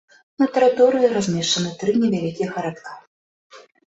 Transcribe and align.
На 0.43 0.45
тэрыторыі 0.53 1.09
размешчаны 1.15 1.69
тры 1.81 1.91
невялікіх 2.05 2.49
гарадка. 2.57 2.95